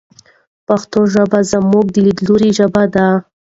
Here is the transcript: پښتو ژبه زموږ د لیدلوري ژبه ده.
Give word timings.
پښتو 0.67 0.99
ژبه 1.13 1.39
زموږ 1.51 1.85
د 1.91 1.95
لیدلوري 2.05 2.49
ژبه 2.57 2.83
ده. 2.93 3.07